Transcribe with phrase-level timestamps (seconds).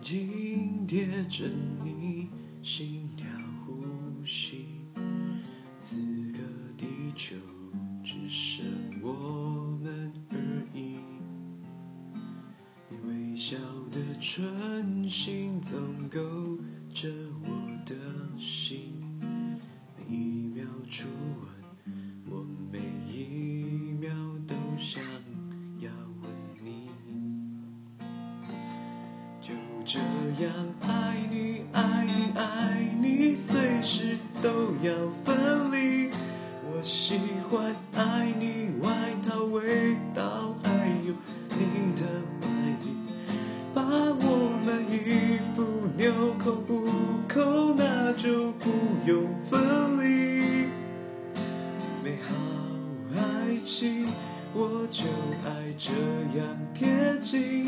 [0.00, 1.44] 紧，贴着
[1.84, 2.28] 你，
[2.62, 3.26] 心跳
[3.64, 4.64] 呼吸。
[5.78, 5.96] 此
[6.32, 6.38] 刻
[6.76, 7.36] 地球
[8.02, 8.64] 只剩
[9.02, 10.36] 我们而
[10.74, 10.96] 已。
[12.88, 13.56] 你微笑
[13.90, 16.18] 的唇形总勾
[16.92, 17.08] 着
[17.44, 17.49] 我
[29.92, 29.98] 这
[30.44, 34.48] 样爱你，爱你，爱你，随时都
[34.82, 34.94] 要
[35.24, 36.12] 分离。
[36.62, 37.18] 我喜
[37.50, 38.88] 欢爱你外
[39.28, 40.70] 套味道，还
[41.04, 41.12] 有
[41.58, 42.06] 你的
[42.40, 42.46] 怀
[42.84, 42.94] 里，
[43.74, 46.86] 把我们衣服纽扣虎
[47.26, 48.70] 口，那就不
[49.08, 49.60] 用分
[50.04, 50.68] 离。
[52.04, 52.32] 美好
[53.16, 54.06] 爱情，
[54.54, 55.02] 我就
[55.44, 55.90] 爱这
[56.38, 56.86] 样贴
[57.20, 57.59] 近，